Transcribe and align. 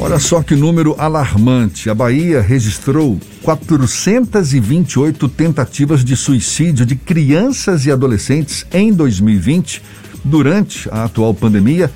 Olha 0.00 0.20
só 0.20 0.44
que 0.44 0.54
número 0.54 0.94
alarmante. 0.96 1.90
A 1.90 1.94
Bahia 1.94 2.40
registrou 2.40 3.18
428 3.42 5.28
tentativas 5.28 6.04
de 6.04 6.14
suicídio 6.14 6.86
de 6.86 6.94
crianças 6.94 7.84
e 7.84 7.90
adolescentes 7.90 8.64
em 8.72 8.92
2020, 8.92 9.82
durante 10.24 10.88
a 10.90 11.04
atual 11.04 11.34
pandemia, 11.34 11.90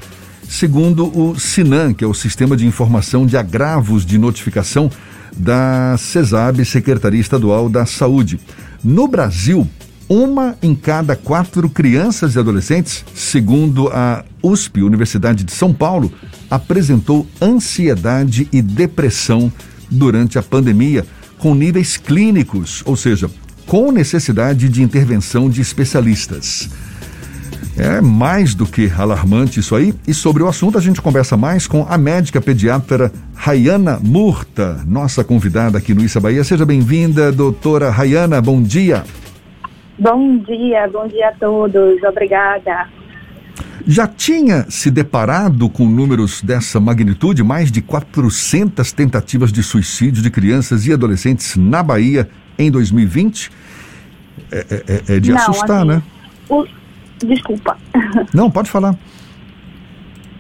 segundo 0.48 1.16
o 1.16 1.38
SINAM, 1.38 1.94
que 1.94 2.02
é 2.02 2.06
o 2.06 2.12
Sistema 2.12 2.56
de 2.56 2.66
Informação 2.66 3.24
de 3.24 3.36
Agravos 3.36 4.04
de 4.04 4.18
Notificação 4.18 4.90
da 5.36 5.96
CESAB, 5.96 6.64
Secretaria 6.64 7.20
Estadual 7.20 7.68
da 7.68 7.86
Saúde. 7.86 8.40
No 8.82 9.06
Brasil, 9.06 9.68
uma 10.12 10.58
em 10.60 10.74
cada 10.74 11.16
quatro 11.16 11.70
crianças 11.70 12.34
e 12.34 12.38
adolescentes, 12.38 13.02
segundo 13.14 13.88
a 13.88 14.22
USP, 14.42 14.82
Universidade 14.82 15.42
de 15.42 15.52
São 15.52 15.72
Paulo, 15.72 16.12
apresentou 16.50 17.26
ansiedade 17.40 18.46
e 18.52 18.60
depressão 18.60 19.50
durante 19.90 20.38
a 20.38 20.42
pandemia, 20.42 21.06
com 21.38 21.54
níveis 21.54 21.96
clínicos, 21.96 22.82
ou 22.84 22.94
seja, 22.94 23.30
com 23.66 23.90
necessidade 23.90 24.68
de 24.68 24.82
intervenção 24.82 25.48
de 25.48 25.62
especialistas. 25.62 26.68
É 27.74 28.02
mais 28.02 28.54
do 28.54 28.66
que 28.66 28.92
alarmante 28.94 29.60
isso 29.60 29.74
aí. 29.74 29.94
E 30.06 30.12
sobre 30.12 30.42
o 30.42 30.48
assunto 30.48 30.76
a 30.76 30.80
gente 30.80 31.00
conversa 31.00 31.38
mais 31.38 31.66
com 31.66 31.86
a 31.88 31.96
médica 31.96 32.38
pediatra 32.38 33.10
Rayana 33.34 33.98
Murta, 33.98 34.84
nossa 34.86 35.24
convidada 35.24 35.78
aqui 35.78 35.94
no 35.94 36.04
Issa 36.04 36.20
Bahia. 36.20 36.44
Seja 36.44 36.66
bem-vinda, 36.66 37.32
doutora 37.32 37.90
Rayana, 37.90 38.42
bom 38.42 38.62
dia. 38.62 39.04
Bom 39.98 40.38
dia, 40.38 40.88
bom 40.88 41.06
dia 41.06 41.28
a 41.28 41.32
todos. 41.32 42.02
Obrigada. 42.02 42.88
Já 43.86 44.06
tinha 44.06 44.64
se 44.70 44.90
deparado 44.90 45.68
com 45.68 45.86
números 45.86 46.40
dessa 46.40 46.78
magnitude, 46.80 47.42
mais 47.42 47.70
de 47.70 47.82
400 47.82 48.92
tentativas 48.92 49.52
de 49.52 49.62
suicídio 49.62 50.22
de 50.22 50.30
crianças 50.30 50.86
e 50.86 50.92
adolescentes 50.92 51.56
na 51.56 51.82
Bahia 51.82 52.28
em 52.58 52.70
2020? 52.70 53.50
É, 54.50 54.58
é, 55.08 55.16
é 55.16 55.20
de 55.20 55.30
Não, 55.30 55.38
assustar, 55.38 55.78
assim, 55.78 55.88
né? 55.88 56.02
o- 56.48 56.66
Desculpa. 57.24 57.76
Não, 58.34 58.50
pode 58.50 58.70
falar. 58.70 58.96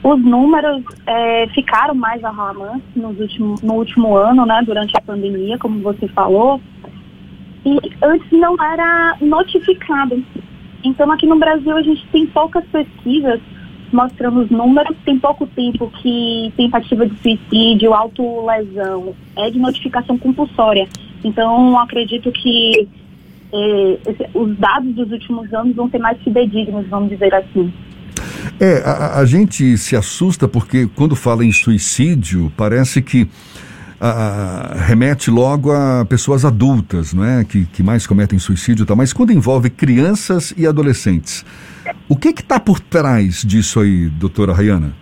Os 0.02 0.20
números 0.24 0.82
é, 1.06 1.46
ficaram 1.54 1.94
mais 1.94 2.24
alarmantes 2.24 2.82
nos 2.96 3.18
último, 3.20 3.54
no 3.62 3.74
último 3.74 4.16
ano, 4.16 4.44
né, 4.44 4.60
durante 4.66 4.96
a 4.96 5.00
pandemia, 5.00 5.56
como 5.58 5.80
você 5.80 6.08
falou. 6.08 6.60
E 7.64 7.78
antes 8.02 8.30
não 8.32 8.54
era 8.62 9.16
notificado. 9.20 10.22
Então, 10.84 11.10
aqui 11.12 11.26
no 11.26 11.38
Brasil, 11.38 11.76
a 11.76 11.82
gente 11.82 12.04
tem 12.10 12.26
poucas 12.26 12.64
pesquisas 12.66 13.40
mostrando 13.92 14.40
os 14.40 14.50
números. 14.50 14.96
Tem 15.04 15.18
pouco 15.18 15.46
tempo 15.46 15.90
que 16.02 16.52
tentativa 16.56 17.06
de 17.06 17.16
suicídio, 17.18 17.94
autolesão 17.94 19.14
é 19.36 19.50
de 19.50 19.58
notificação 19.58 20.18
compulsória. 20.18 20.88
Então, 21.22 21.78
acredito 21.78 22.32
que 22.32 22.88
eh, 23.52 23.98
os 24.34 24.56
dados 24.56 24.92
dos 24.94 25.12
últimos 25.12 25.52
anos 25.52 25.76
vão 25.76 25.88
ser 25.88 25.98
mais 25.98 26.20
fidedignos, 26.22 26.86
vamos 26.88 27.10
dizer 27.10 27.32
assim. 27.34 27.72
É, 28.58 28.82
a, 28.84 29.18
a 29.20 29.24
gente 29.24 29.76
se 29.76 29.94
assusta 29.94 30.48
porque 30.48 30.88
quando 30.94 31.14
fala 31.14 31.44
em 31.44 31.52
suicídio, 31.52 32.52
parece 32.56 33.00
que 33.02 33.28
ah, 34.04 34.74
remete 34.84 35.30
logo 35.30 35.70
a 35.70 36.04
pessoas 36.04 36.44
adultas, 36.44 37.14
não 37.14 37.24
é? 37.24 37.44
Que, 37.44 37.66
que 37.66 37.84
mais 37.84 38.04
cometem 38.04 38.36
suicídio 38.36 38.82
e 38.82 38.86
tal. 38.86 38.96
Mas 38.96 39.12
quando 39.12 39.32
envolve 39.32 39.70
crianças 39.70 40.52
e 40.56 40.66
adolescentes, 40.66 41.44
o 42.08 42.16
que 42.16 42.30
está 42.30 42.58
por 42.58 42.80
trás 42.80 43.42
disso 43.42 43.78
aí, 43.78 44.08
doutora 44.08 44.52
Rayana? 44.52 44.92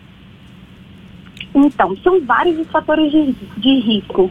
Então, 1.55 1.97
são 2.05 2.21
vários 2.27 2.59
os 2.59 2.69
fatores 2.69 3.11
de, 3.11 3.33
de 3.56 3.81
risco. 3.81 4.31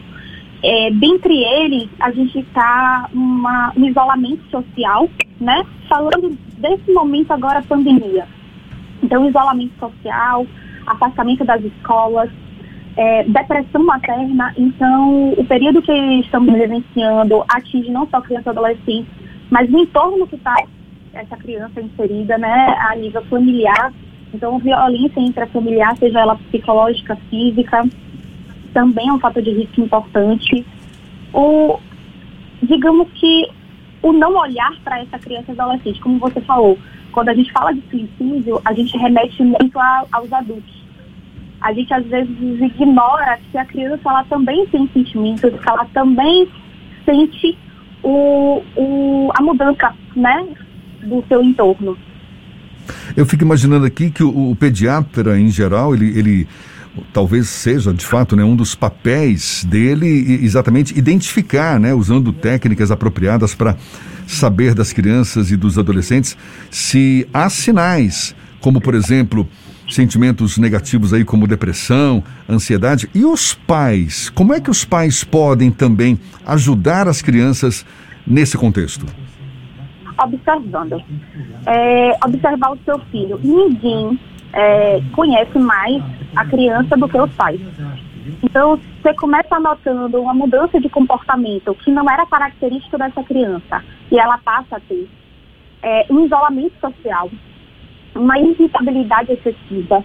É, 0.62 0.90
dentre 0.92 1.36
eles, 1.36 1.88
a 1.98 2.12
gente 2.12 2.38
está 2.38 3.10
no 3.12 3.88
isolamento 3.88 4.42
social, 4.52 5.10
né? 5.40 5.66
Falando 5.88 6.38
desse 6.58 6.92
momento 6.92 7.32
agora, 7.32 7.60
pandemia. 7.62 8.24
Então, 9.02 9.28
isolamento 9.28 9.72
social, 9.80 10.46
afastamento 10.86 11.44
das 11.44 11.60
escolas, 11.64 12.30
é, 12.96 13.24
depressão 13.24 13.84
materna. 13.84 14.52
Então, 14.56 15.30
o 15.32 15.44
período 15.44 15.82
que 15.82 15.92
estamos 16.20 16.52
vivenciando 16.54 17.44
atinge 17.48 17.90
não 17.90 18.08
só 18.08 18.20
criança 18.20 18.50
e 18.50 18.52
adolescente, 18.52 19.08
mas 19.50 19.70
o 19.72 19.78
entorno 19.78 20.26
que 20.26 20.36
está 20.36 20.54
essa 21.12 21.36
criança 21.36 21.80
inserida, 21.80 22.38
né, 22.38 22.76
a 22.88 22.94
nível 22.94 23.22
familiar. 23.26 23.92
Então, 24.32 24.58
violência 24.58 25.20
intrafamiliar, 25.20 25.96
seja 25.96 26.20
ela 26.20 26.36
psicológica, 26.36 27.16
física, 27.28 27.84
também 28.72 29.08
é 29.08 29.12
um 29.12 29.18
fator 29.18 29.42
de 29.42 29.50
risco 29.50 29.80
importante. 29.80 30.64
O, 31.32 31.78
digamos 32.62 33.08
que 33.14 33.48
o 34.02 34.12
não 34.12 34.36
olhar 34.36 34.72
para 34.84 35.00
essa 35.00 35.18
criança 35.18 35.52
e 35.52 35.60
adolescente, 35.60 36.00
como 36.00 36.18
você 36.18 36.40
falou, 36.42 36.78
quando 37.10 37.28
a 37.30 37.34
gente 37.34 37.50
fala 37.50 37.72
de 37.72 37.82
suicídio, 37.90 38.60
a 38.64 38.72
gente 38.72 38.96
remete 38.96 39.42
muito 39.42 39.78
a- 39.78 40.04
aos 40.12 40.32
adultos. 40.32 40.79
A 41.60 41.72
gente 41.72 41.92
às 41.92 42.04
vezes 42.06 42.30
ignora 42.60 43.38
que 43.50 43.58
a 43.58 43.64
criança 43.64 44.02
ela 44.06 44.24
também 44.24 44.66
tem 44.68 44.88
sentimentos, 44.92 45.50
que 45.50 45.68
ela 45.68 45.84
também 45.92 46.48
sente 47.04 47.58
o, 48.02 48.62
o, 48.76 49.30
a 49.34 49.42
mudança, 49.42 49.94
né, 50.16 50.46
do 51.02 51.22
seu 51.28 51.42
entorno. 51.42 51.96
Eu 53.16 53.26
fico 53.26 53.44
imaginando 53.44 53.86
aqui 53.86 54.10
que 54.10 54.22
o, 54.22 54.50
o 54.50 54.56
pediatra, 54.56 55.38
em 55.38 55.48
geral, 55.48 55.94
ele, 55.94 56.18
ele 56.18 56.48
talvez 57.12 57.48
seja, 57.48 57.92
de 57.92 58.04
fato, 58.04 58.34
né, 58.34 58.44
um 58.44 58.56
dos 58.56 58.74
papéis 58.74 59.64
dele 59.64 60.40
exatamente 60.42 60.96
identificar, 60.98 61.78
né, 61.78 61.94
usando 61.94 62.32
técnicas 62.32 62.90
apropriadas 62.90 63.54
para 63.54 63.76
saber 64.26 64.74
das 64.74 64.92
crianças 64.92 65.50
e 65.50 65.56
dos 65.56 65.78
adolescentes 65.78 66.36
se 66.70 67.28
há 67.32 67.48
sinais, 67.48 68.34
como, 68.60 68.80
por 68.80 68.94
exemplo, 68.94 69.48
sentimentos 69.90 70.56
negativos 70.58 71.12
aí 71.12 71.24
como 71.24 71.46
depressão, 71.46 72.22
ansiedade. 72.48 73.08
E 73.14 73.24
os 73.24 73.52
pais? 73.52 74.30
Como 74.30 74.54
é 74.54 74.60
que 74.60 74.70
os 74.70 74.84
pais 74.84 75.24
podem 75.24 75.70
também 75.70 76.18
ajudar 76.46 77.08
as 77.08 77.20
crianças 77.20 77.84
nesse 78.26 78.56
contexto? 78.56 79.06
observando. 80.24 81.02
É, 81.66 82.16
observar 82.24 82.72
o 82.72 82.78
seu 82.84 82.98
filho. 83.10 83.40
Ninguém 83.42 84.18
é, 84.52 85.00
conhece 85.12 85.58
mais 85.58 86.02
a 86.36 86.44
criança 86.44 86.96
do 86.96 87.08
que 87.08 87.18
os 87.18 87.32
pais. 87.32 87.60
Então, 88.42 88.78
você 89.02 89.14
começa 89.14 89.58
notando 89.58 90.20
uma 90.20 90.34
mudança 90.34 90.80
de 90.80 90.88
comportamento 90.88 91.74
que 91.76 91.90
não 91.90 92.08
era 92.08 92.26
característico 92.26 92.98
dessa 92.98 93.22
criança 93.22 93.82
e 94.10 94.18
ela 94.18 94.38
passa 94.38 94.76
a 94.76 94.80
ter 94.80 95.08
é, 95.82 96.06
um 96.10 96.24
isolamento 96.24 96.74
social, 96.80 97.30
uma 98.14 98.38
irritabilidade 98.38 99.32
excessiva, 99.32 100.04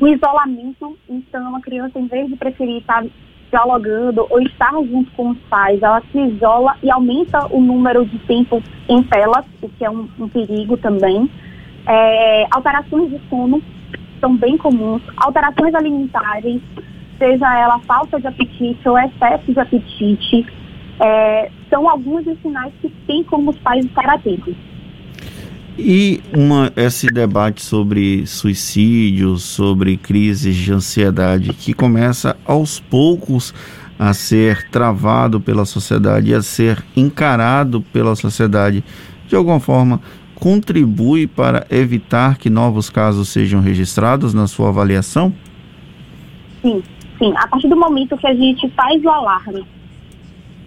o 0.00 0.06
isolamento, 0.06 0.96
então 1.08 1.56
a 1.56 1.60
criança, 1.60 1.98
em 1.98 2.06
vez 2.06 2.28
de 2.28 2.36
preferir 2.36 2.78
estar 2.78 3.04
dialogando 3.50 4.26
ou 4.30 4.40
estar 4.42 4.72
junto 4.72 5.10
com 5.12 5.30
os 5.30 5.38
pais, 5.50 5.82
ela 5.82 6.02
se 6.12 6.18
isola 6.18 6.76
e 6.82 6.90
aumenta 6.90 7.46
o 7.50 7.60
número 7.60 8.04
de 8.04 8.18
tempo 8.20 8.62
em 8.88 9.02
telas, 9.04 9.44
o 9.62 9.68
que 9.68 9.84
é 9.84 9.90
um, 9.90 10.08
um 10.18 10.28
perigo 10.28 10.76
também. 10.76 11.28
É, 11.86 12.46
alterações 12.50 13.10
de 13.10 13.20
sono 13.28 13.62
são 14.20 14.36
bem 14.36 14.56
comuns, 14.58 15.02
alterações 15.16 15.74
alimentares, 15.74 16.60
seja 17.18 17.58
ela 17.58 17.78
falta 17.80 18.20
de 18.20 18.26
apetite 18.26 18.88
ou 18.88 18.98
excesso 18.98 19.52
de 19.52 19.58
apetite, 19.58 20.46
é, 21.00 21.50
são 21.70 21.88
alguns 21.88 22.24
dos 22.24 22.40
sinais 22.40 22.72
que 22.80 22.88
tem 23.06 23.22
como 23.24 23.50
os 23.50 23.58
pais 23.58 23.84
estar 23.84 24.08
atentos. 24.08 24.54
E 25.78 26.20
uma, 26.36 26.72
esse 26.74 27.06
debate 27.06 27.62
sobre 27.62 28.26
suicídio, 28.26 29.36
sobre 29.36 29.96
crises 29.96 30.56
de 30.56 30.72
ansiedade, 30.72 31.52
que 31.52 31.72
começa 31.72 32.36
aos 32.44 32.80
poucos 32.80 33.54
a 33.96 34.12
ser 34.12 34.68
travado 34.70 35.40
pela 35.40 35.64
sociedade 35.64 36.34
a 36.34 36.42
ser 36.42 36.84
encarado 36.96 37.80
pela 37.80 38.16
sociedade, 38.16 38.82
de 39.28 39.36
alguma 39.36 39.60
forma 39.60 40.00
contribui 40.34 41.26
para 41.28 41.64
evitar 41.70 42.38
que 42.38 42.50
novos 42.50 42.90
casos 42.90 43.28
sejam 43.28 43.60
registrados 43.60 44.34
na 44.34 44.46
sua 44.48 44.68
avaliação? 44.68 45.32
Sim, 46.60 46.82
sim. 47.18 47.32
A 47.36 47.46
partir 47.46 47.68
do 47.68 47.76
momento 47.76 48.16
que 48.16 48.26
a 48.26 48.34
gente 48.34 48.68
faz 48.70 49.02
o 49.04 49.08
alarme, 49.08 49.64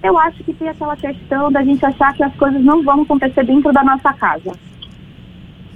eu 0.04 0.18
acho 0.18 0.44
que 0.44 0.54
tem 0.54 0.69
aquela 0.69 0.96
questão 0.96 1.52
da 1.52 1.64
gente 1.64 1.86
achar 1.86 2.14
que 2.14 2.24
as 2.24 2.34
coisas 2.36 2.64
não 2.64 2.81
vão 2.81 3.02
acontecer 3.02 3.46
dentro 3.46 3.72
da 3.74 3.84
nossa 3.84 4.14
casa. 4.14 4.52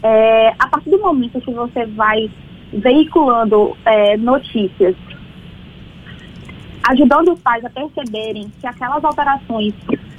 É, 0.07 0.54
a 0.60 0.68
partir 0.68 0.92
do 0.92 1.00
momento 1.00 1.42
que 1.42 1.52
você 1.52 1.84
vai 1.88 2.30
veiculando 2.72 3.75
é, 3.84 4.16
notícias, 4.18 4.96
ajudando 6.88 7.34
os 7.34 7.40
pais 7.40 7.66
a 7.66 7.72
perceberem 7.72 8.52
que 8.62 8.68
aquelas 8.68 9.04
alterações 9.04 9.74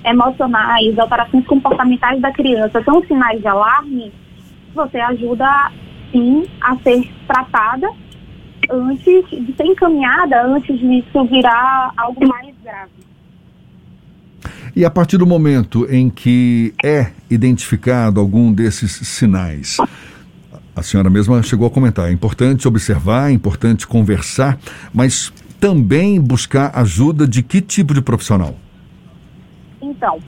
emocionais, 0.04 0.98
alterações 0.98 1.46
comportamentais 1.46 2.20
da 2.20 2.32
criança 2.32 2.82
são 2.82 3.00
sinais 3.04 3.40
de 3.40 3.46
alarme, 3.46 4.12
você 4.74 4.98
ajuda 4.98 5.70
sim 6.10 6.44
a 6.60 6.76
ser 6.78 7.08
tratada 7.28 7.88
antes 8.68 9.24
de 9.30 9.54
ser 9.56 9.66
encaminhada, 9.66 10.46
antes 10.46 10.76
de 10.80 10.98
isso 10.98 11.24
virar 11.26 11.92
algo 11.96 12.26
mais 12.26 12.56
grave. 12.60 12.90
E 14.76 14.84
a 14.84 14.90
partir 14.90 15.16
do 15.16 15.26
momento 15.26 15.90
em 15.90 16.10
que 16.10 16.74
é 16.84 17.06
identificado 17.30 18.20
algum 18.20 18.52
desses 18.52 18.92
sinais, 18.92 19.78
a 20.76 20.82
senhora 20.82 21.08
mesma 21.08 21.42
chegou 21.42 21.66
a 21.66 21.70
comentar, 21.70 22.10
é 22.10 22.12
importante 22.12 22.68
observar, 22.68 23.30
é 23.30 23.32
importante 23.32 23.86
conversar, 23.86 24.58
mas 24.92 25.32
também 25.58 26.20
buscar 26.20 26.72
ajuda 26.78 27.26
de 27.26 27.42
que 27.42 27.62
tipo 27.62 27.94
de 27.94 28.02
profissional? 28.02 28.54
Então, 29.80 30.18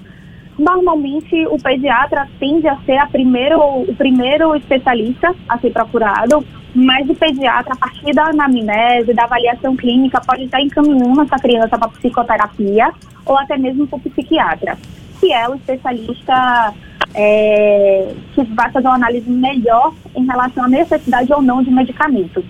normalmente 0.59 1.47
o 1.49 1.59
pediatra 1.59 2.27
tende 2.41 2.67
a 2.69 2.79
ser 2.87 3.07
primeiro, 3.13 3.61
o 3.61 3.95
primeiro 3.97 4.57
especialista 4.57 5.31
a 5.47 5.59
ser 5.59 5.75
procurado, 5.75 6.43
mas 6.79 7.11
o 7.11 7.15
pediatra, 7.15 7.73
a 7.73 7.77
partir 7.77 8.15
da 8.15 8.27
anamnese, 8.27 9.13
da 9.13 9.25
avaliação 9.25 9.75
clínica, 9.75 10.21
pode 10.21 10.45
estar 10.45 10.61
encaminhando 10.61 11.23
essa 11.23 11.37
criança 11.37 11.77
para 11.77 11.89
psicoterapia 11.89 12.93
ou 13.27 13.37
até 13.37 13.59
mesmo 13.59 13.85
para 13.89 13.97
o 13.97 14.01
psiquiatra, 14.01 14.79
que 15.19 15.33
é 15.33 15.49
o 15.49 15.57
especialista 15.57 16.73
é, 17.15 18.15
que 18.33 18.45
vai 18.55 18.71
fazer 18.71 18.87
uma 18.87 18.95
análise 18.95 19.29
melhor 19.29 19.93
em 20.15 20.25
relação 20.25 20.67
à 20.67 20.69
necessidade 20.69 21.33
ou 21.33 21.43
não 21.43 21.65
de 21.65 21.71
medicamentos. 21.73 22.45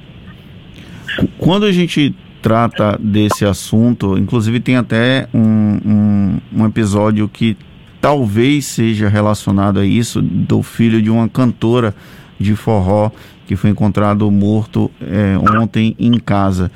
Quando 1.39 1.65
a 1.65 1.73
gente 1.73 2.15
trata 2.43 2.99
desse 3.01 3.47
assunto, 3.47 4.19
inclusive 4.19 4.61
tem 4.61 4.77
até 4.77 5.27
um, 5.33 5.79
um, 5.87 6.41
um 6.55 6.67
episódio 6.67 7.27
que 7.31 7.57
talvez 7.99 8.67
seja 8.67 9.09
relacionado 9.09 9.81
a 9.81 9.87
isso, 9.87 10.21
do 10.21 10.63
filho 10.63 11.01
de 11.01 11.09
uma 11.09 11.31
cantora 11.31 11.95
de 12.39 12.55
forró 12.55 13.11
que 13.47 13.57
foi 13.57 13.71
encontrado 13.71 14.31
morto 14.31 14.91
é, 15.01 15.39
ontem 15.59 15.97
em 15.99 16.19
casa. 16.19 16.71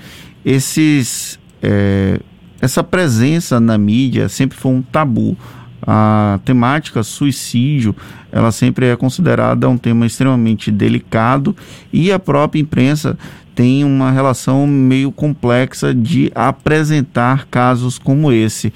Esses, 0.44 1.38
é, 1.62 2.18
essa 2.60 2.82
presença 2.82 3.60
na 3.60 3.76
mídia 3.76 4.28
sempre 4.28 4.56
foi 4.56 4.72
um 4.72 4.82
tabu 4.82 5.36
a 5.84 6.38
temática 6.44 7.02
suicídio 7.02 7.94
ela 8.30 8.52
sempre 8.52 8.86
é 8.86 8.96
considerada 8.96 9.68
um 9.68 9.76
tema 9.76 10.06
extremamente 10.06 10.70
delicado 10.70 11.54
e 11.92 12.12
a 12.12 12.18
própria 12.18 12.60
imprensa 12.60 13.18
tem 13.54 13.84
uma 13.84 14.10
relação 14.10 14.66
meio 14.66 15.12
complexa 15.12 15.94
de 15.94 16.32
apresentar 16.34 17.46
casos 17.50 17.98
como 17.98 18.32
esse. 18.32 18.72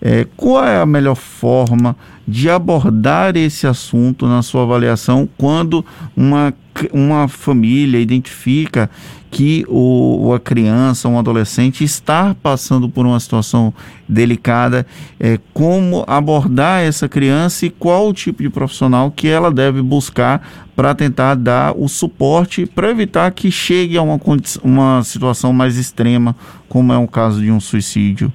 É, 0.00 0.26
qual 0.36 0.64
é 0.64 0.80
a 0.80 0.86
melhor 0.86 1.16
forma 1.16 1.96
de 2.26 2.48
abordar 2.48 3.36
esse 3.36 3.66
assunto 3.66 4.26
na 4.26 4.42
sua 4.42 4.62
avaliação 4.62 5.28
quando 5.36 5.84
uma, 6.16 6.54
uma 6.92 7.26
família 7.26 7.98
identifica 7.98 8.88
que 9.30 9.64
o, 9.68 10.32
a 10.34 10.40
criança, 10.40 11.08
um 11.08 11.18
adolescente 11.18 11.84
está 11.84 12.34
passando 12.34 12.88
por 12.88 13.06
uma 13.06 13.20
situação 13.20 13.72
delicada, 14.08 14.86
é, 15.20 15.38
como 15.52 16.04
abordar 16.06 16.82
essa 16.82 17.08
criança 17.08 17.66
e 17.66 17.70
qual 17.70 18.08
o 18.08 18.14
tipo 18.14 18.42
de 18.42 18.48
profissional 18.48 19.10
que 19.10 19.28
ela 19.28 19.50
deve 19.50 19.82
buscar 19.82 20.46
para 20.74 20.94
tentar 20.94 21.34
dar 21.34 21.74
o 21.76 21.88
suporte 21.88 22.64
para 22.64 22.90
evitar 22.90 23.30
que 23.32 23.50
chegue 23.50 23.98
a 23.98 24.02
uma, 24.02 24.18
uma 24.62 25.02
situação 25.02 25.52
mais 25.52 25.76
extrema, 25.76 26.34
como 26.68 26.92
é 26.92 26.98
o 26.98 27.08
caso 27.08 27.40
de 27.40 27.50
um 27.50 27.60
suicídio. 27.60 28.32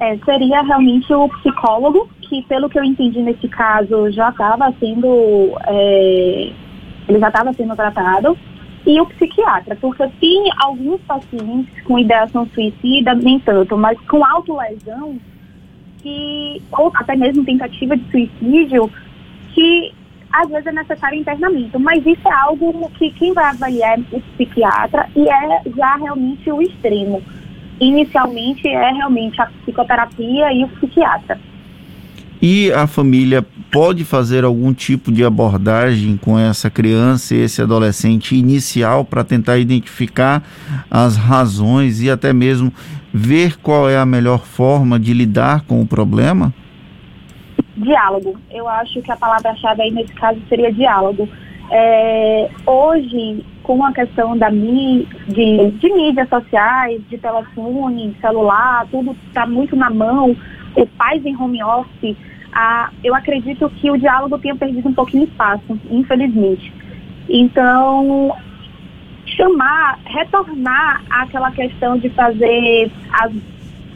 É, 0.00 0.16
seria 0.24 0.62
realmente 0.62 1.12
o 1.12 1.28
psicólogo, 1.28 2.08
que 2.22 2.42
pelo 2.44 2.70
que 2.70 2.78
eu 2.78 2.84
entendi 2.84 3.20
nesse 3.20 3.46
caso 3.48 4.10
já 4.10 4.30
estava 4.30 4.72
sendo, 4.80 5.54
é, 5.66 6.50
ele 7.06 7.18
já 7.18 7.28
estava 7.28 7.52
sendo 7.52 7.76
tratado, 7.76 8.36
e 8.86 8.98
o 8.98 9.04
psiquiatra, 9.04 9.76
porque 9.76 10.08
tem 10.18 10.50
alguns 10.56 11.02
pacientes 11.02 11.82
com 11.84 11.98
ideação 11.98 12.48
suicida, 12.54 13.14
nem 13.14 13.38
tanto, 13.40 13.76
mas 13.76 14.00
com 14.08 14.24
autolesão, 14.24 15.18
que, 15.98 16.62
ou 16.72 16.90
até 16.94 17.14
mesmo 17.14 17.44
tentativa 17.44 17.94
de 17.94 18.10
suicídio, 18.10 18.90
que 19.52 19.92
às 20.32 20.48
vezes 20.48 20.66
é 20.66 20.72
necessário 20.72 21.18
internamento, 21.18 21.78
mas 21.78 22.06
isso 22.06 22.26
é 22.26 22.32
algo 22.32 22.90
que 22.92 23.10
quem 23.10 23.34
vai 23.34 23.50
avaliar 23.50 23.98
é 23.98 24.02
o 24.12 24.20
psiquiatra 24.20 25.10
e 25.14 25.28
é 25.28 25.62
já 25.76 25.96
realmente 25.96 26.50
o 26.50 26.62
extremo 26.62 27.22
inicialmente 27.80 28.68
é 28.68 28.92
realmente 28.92 29.40
a 29.40 29.46
psicoterapia 29.46 30.52
e 30.52 30.64
o 30.64 30.68
psiquiatra. 30.68 31.38
E 32.42 32.72
a 32.72 32.86
família 32.86 33.44
pode 33.70 34.04
fazer 34.04 34.44
algum 34.44 34.72
tipo 34.72 35.12
de 35.12 35.24
abordagem 35.24 36.16
com 36.16 36.38
essa 36.38 36.70
criança 36.70 37.34
e 37.34 37.40
esse 37.40 37.60
adolescente 37.60 38.34
inicial 38.34 39.04
para 39.04 39.22
tentar 39.22 39.58
identificar 39.58 40.42
as 40.90 41.16
razões 41.16 42.00
e 42.02 42.10
até 42.10 42.32
mesmo 42.32 42.72
ver 43.12 43.58
qual 43.58 43.90
é 43.90 43.98
a 43.98 44.06
melhor 44.06 44.46
forma 44.46 44.98
de 44.98 45.12
lidar 45.12 45.62
com 45.66 45.82
o 45.82 45.86
problema? 45.86 46.52
Diálogo. 47.76 48.36
Eu 48.50 48.68
acho 48.68 49.02
que 49.02 49.10
a 49.10 49.16
palavra-chave 49.16 49.82
aí 49.82 49.90
nesse 49.90 50.12
caso 50.14 50.40
seria 50.48 50.72
diálogo. 50.72 51.28
É, 51.70 52.50
hoje, 52.66 53.44
com 53.70 53.84
a 53.84 53.92
questão 53.92 54.36
da 54.36 54.50
de, 54.50 55.70
de 55.70 55.92
mídias 55.94 56.28
sociais, 56.28 57.00
de 57.08 57.16
telefone, 57.16 58.16
celular, 58.20 58.84
tudo 58.90 59.16
está 59.28 59.46
muito 59.46 59.76
na 59.76 59.88
mão, 59.88 60.36
os 60.76 60.88
pais 60.98 61.24
em 61.24 61.36
home 61.36 61.62
office, 61.62 62.16
a, 62.52 62.90
eu 63.04 63.14
acredito 63.14 63.70
que 63.76 63.88
o 63.88 63.96
diálogo 63.96 64.36
tenha 64.38 64.56
perdido 64.56 64.88
um 64.88 64.92
pouquinho 64.92 65.24
de 65.24 65.30
espaço, 65.30 65.78
infelizmente. 65.88 66.72
Então, 67.28 68.36
chamar, 69.24 70.00
retornar 70.04 71.04
àquela 71.08 71.52
questão 71.52 71.96
de 71.96 72.10
fazer 72.10 72.90
as, 73.12 73.32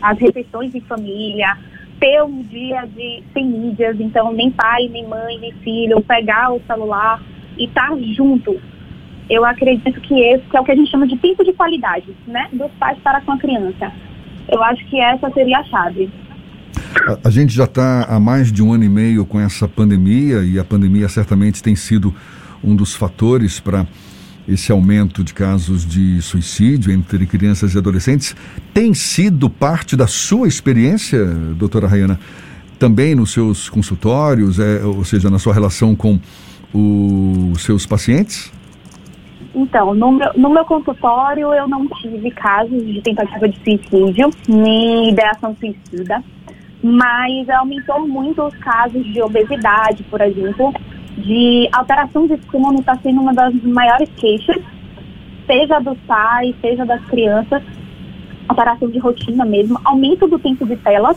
as 0.01 0.19
refeições 0.21 0.73
em 0.73 0.83
família, 0.83 1.59
ter 1.99 2.23
um 2.23 2.43
dia 2.43 2.87
de 2.95 3.25
sem 3.33 3.45
mídias, 3.45 3.99
então 3.99 4.33
nem 4.33 4.53
pai, 4.53 4.87
nem 4.87 5.05
mãe, 5.05 5.37
nem 5.41 5.51
filho, 5.51 6.01
pegar 6.01 6.53
o 6.53 6.63
celular 6.65 7.21
e 7.59 7.65
estar 7.65 7.91
tá 7.91 7.97
junto 8.15 8.57
eu 9.29 9.45
acredito 9.45 10.01
que 10.01 10.15
esse 10.15 10.45
que 10.45 10.57
é 10.57 10.61
o 10.61 10.65
que 10.65 10.73
a 10.73 10.77
gente 10.77 10.91
chama 10.91 11.07
de 11.07 11.17
tempo 11.17 11.45
de 11.45 11.53
qualidade, 11.53 12.15
né? 12.27 12.49
Dos 12.53 12.71
pais 12.73 12.99
para 13.03 13.21
com 13.23 13.33
a 13.33 13.39
criança. 13.39 13.93
Eu 14.49 14.63
acho 14.63 14.85
que 14.87 15.01
essa 15.01 15.31
seria 15.31 15.59
a 15.59 15.65
chave. 15.65 16.11
A, 17.25 17.31
gente 17.31 17.53
já 17.55 17.65
está 17.65 18.05
há 18.05 18.21
mais 18.21 18.53
de 18.53 18.63
um 18.63 18.73
ano 18.73 18.85
e 18.85 18.89
meio 18.89 19.25
com 19.25 19.41
essa 19.41 19.67
pandemia 19.67 20.45
e 20.45 20.59
a 20.59 20.65
pandemia 20.65 21.09
certamente 21.09 21.63
tem 21.63 21.75
sido 21.75 22.15
um 22.63 22.77
dos 22.77 22.95
fatores 22.95 23.59
para 23.59 23.87
esse 24.47 24.71
aumento 24.71 25.25
de 25.25 25.33
casos 25.33 25.87
de 25.87 26.21
suicídio 26.21 26.93
entre 26.93 27.27
crianças 27.27 27.75
e 27.75 27.79
adolescentes. 27.79 28.37
Tem 28.73 28.93
sido 28.93 29.49
parte 29.49 29.97
da 29.97 30.07
sua 30.07 30.47
experiência, 30.47 31.25
doutora 31.57 31.89
Rayana, 31.89 32.21
também 32.79 33.15
nos 33.15 33.33
seus 33.33 33.69
consultórios, 33.69 34.59
é, 34.59 34.85
ou 34.85 35.05
seja, 35.05 35.31
na 35.31 35.39
sua 35.39 35.55
relação 35.55 35.97
com 35.97 36.21
os 36.73 37.63
seus 37.63 37.87
pacientes? 37.87 38.53
Então, 39.55 39.95
no 39.95 40.11
meu, 40.11 40.31
no 40.35 40.51
meu 40.51 40.65
consultório 40.65 41.55
eu 41.55 41.69
não 41.69 41.87
tive 41.87 42.31
casos 42.33 42.85
de 42.85 43.01
tentativa 43.01 43.49
de 43.49 43.57
suicídio, 43.61 44.31
nem 44.49 45.11
ideação 45.11 45.55
suicida, 45.61 46.23
mas 46.83 47.49
aumentou 47.49 48.07
muito 48.07 48.43
os 48.43 48.55
casos 48.57 49.05
de 49.05 49.23
obesidade, 49.23 50.03
por 50.05 50.21
exemplo, 50.21 50.75
de 51.19 51.69
alteração 51.73 52.27
de 52.27 52.39
sono 52.51 52.81
está 52.81 52.97
sendo 52.97 53.21
uma 53.21 53.33
das 53.33 53.55
maiores 53.63 54.11
queixas, 54.17 54.61
seja 55.47 55.79
dos 55.79 55.99
pais, 56.01 56.55
seja 56.61 56.85
das 56.85 57.05
crianças, 57.05 57.63
alteração 58.49 58.91
de 58.91 58.99
rotina 58.99 59.45
mesmo, 59.45 59.81
aumento 59.85 60.27
do 60.27 60.39
tempo 60.39 60.67
de 60.67 60.77
telas. 60.77 61.17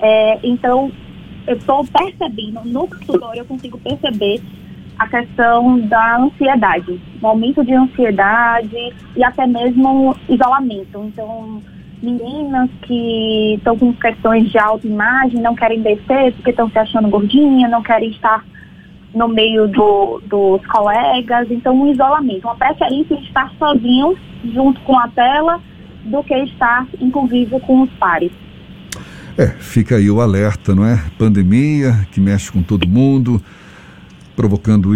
É, 0.00 0.38
então, 0.42 0.90
eu 1.46 1.56
estou 1.56 1.84
percebendo, 1.84 2.62
no 2.64 2.88
consultório 2.88 3.40
eu 3.40 3.44
consigo 3.44 3.78
perceber 3.78 4.40
a 4.98 5.06
questão 5.08 5.78
da 5.80 6.18
ansiedade, 6.18 7.00
o 7.20 7.26
aumento 7.26 7.64
de 7.64 7.74
ansiedade 7.74 8.94
e 9.14 9.24
até 9.24 9.46
mesmo 9.46 10.16
isolamento. 10.28 11.04
Então, 11.04 11.62
meninas 12.02 12.70
que 12.82 13.54
estão 13.56 13.76
com 13.76 13.92
questões 13.94 14.50
de 14.50 14.58
autoimagem 14.58 15.40
não 15.40 15.54
querem 15.54 15.82
descer 15.82 16.32
porque 16.34 16.50
estão 16.50 16.70
se 16.70 16.78
achando 16.78 17.08
gordinha, 17.08 17.68
não 17.68 17.82
querem 17.82 18.10
estar 18.10 18.44
no 19.14 19.28
meio 19.28 19.68
do, 19.68 20.20
dos 20.26 20.64
colegas. 20.66 21.50
Então, 21.50 21.74
um 21.74 21.90
isolamento, 21.90 22.46
uma 22.46 22.56
preferência 22.56 23.16
de 23.16 23.24
estar 23.24 23.52
sozinho 23.58 24.16
junto 24.44 24.80
com 24.80 24.98
a 24.98 25.08
tela 25.08 25.60
do 26.04 26.22
que 26.22 26.34
estar 26.34 26.86
em 27.00 27.10
convívio 27.10 27.60
com 27.60 27.82
os 27.82 27.90
pares. 27.94 28.32
É, 29.36 29.48
fica 29.48 29.96
aí 29.96 30.10
o 30.10 30.22
alerta, 30.22 30.74
não 30.74 30.86
é? 30.86 31.02
Pandemia 31.18 32.06
que 32.10 32.20
mexe 32.20 32.50
com 32.50 32.62
todo 32.62 32.88
mundo 32.88 33.42
provocando, 34.36 34.92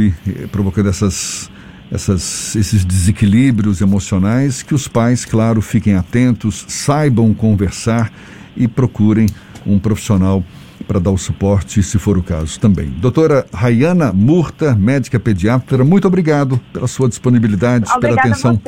provocando 0.53 0.89
essas, 0.89 1.51
essas, 1.91 2.55
esses 2.55 2.85
desequilíbrios 2.85 3.81
emocionais, 3.81 4.63
que 4.63 4.75
os 4.75 4.87
pais, 4.87 5.25
claro, 5.25 5.63
fiquem 5.63 5.95
atentos, 5.95 6.65
saibam 6.69 7.33
conversar 7.35 8.13
e 8.57 8.69
procurem 8.69 9.27
um 9.67 9.79
profissional 9.79 10.45
para 10.87 10.99
dar 10.99 11.11
o 11.11 11.19
suporte, 11.19 11.83
se 11.83 11.99
for 11.99 12.19
o 12.19 12.23
caso 12.23 12.59
também. 12.59 12.89
Doutora 12.89 13.47
Rayana 13.53 14.13
Murta, 14.13 14.75
médica 14.75 15.21
pediatra, 15.21 15.85
muito 15.85 16.07
obrigado 16.07 16.61
pela 16.73 16.87
sua 16.87 17.09
disponibilidade, 17.09 17.91
Obrigada 17.93 18.23
pela 18.23 18.35
atenção 18.35 18.61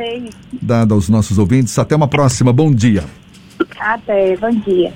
dada 0.60 0.94
aos 0.94 1.08
nossos 1.08 1.38
ouvintes. 1.38 1.78
Até 1.78 1.96
uma 1.96 2.08
próxima. 2.08 2.52
Bom 2.52 2.72
dia. 2.72 3.04
Até, 3.80 4.36
bom 4.36 4.50
dia. 4.50 4.92